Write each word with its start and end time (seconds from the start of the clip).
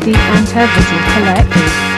the 0.00 0.14
Antervisual 0.14 1.00
Collective. 1.12 1.89